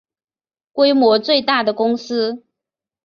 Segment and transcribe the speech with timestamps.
[0.71, 2.43] 规模最大的公司